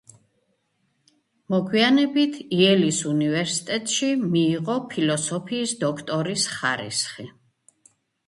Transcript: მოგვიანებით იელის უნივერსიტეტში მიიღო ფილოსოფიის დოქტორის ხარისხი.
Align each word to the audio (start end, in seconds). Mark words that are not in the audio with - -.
მოგვიანებით 1.53 2.37
იელის 2.61 3.01
უნივერსიტეტში 3.11 4.09
მიიღო 4.23 4.77
ფილოსოფიის 4.93 5.75
დოქტორის 5.85 6.47
ხარისხი. 6.57 7.27